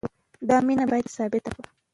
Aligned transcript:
دا 0.49 0.57
مینه 0.65 0.85
باید 0.91 1.07
ثابته 1.17 1.49
کړو. 1.55 1.69